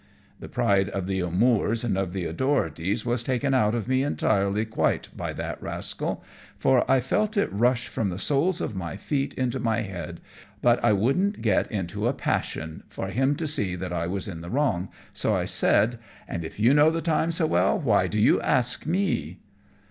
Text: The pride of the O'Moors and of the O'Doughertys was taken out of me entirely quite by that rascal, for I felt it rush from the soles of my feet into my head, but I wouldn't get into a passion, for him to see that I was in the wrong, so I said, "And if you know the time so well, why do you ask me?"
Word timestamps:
The 0.39 0.49
pride 0.49 0.89
of 0.89 1.05
the 1.05 1.21
O'Moors 1.21 1.83
and 1.83 1.95
of 1.95 2.11
the 2.11 2.25
O'Doughertys 2.27 3.05
was 3.05 3.21
taken 3.21 3.53
out 3.53 3.75
of 3.75 3.87
me 3.87 4.01
entirely 4.01 4.65
quite 4.65 5.09
by 5.15 5.31
that 5.33 5.61
rascal, 5.61 6.23
for 6.57 6.89
I 6.89 6.99
felt 6.99 7.37
it 7.37 7.53
rush 7.53 7.87
from 7.87 8.09
the 8.09 8.17
soles 8.17 8.61
of 8.61 8.73
my 8.75 8.97
feet 8.97 9.35
into 9.35 9.59
my 9.59 9.81
head, 9.81 10.19
but 10.59 10.83
I 10.83 10.91
wouldn't 10.91 11.43
get 11.43 11.71
into 11.71 12.07
a 12.07 12.13
passion, 12.13 12.81
for 12.89 13.09
him 13.09 13.35
to 13.35 13.45
see 13.45 13.75
that 13.75 13.93
I 13.93 14.07
was 14.07 14.27
in 14.27 14.41
the 14.41 14.49
wrong, 14.49 14.89
so 15.13 15.35
I 15.35 15.45
said, 15.45 15.99
"And 16.27 16.43
if 16.43 16.59
you 16.59 16.73
know 16.73 16.89
the 16.89 17.03
time 17.03 17.31
so 17.31 17.45
well, 17.45 17.79
why 17.79 18.07
do 18.07 18.19
you 18.19 18.41
ask 18.41 18.87
me?" 18.87 19.37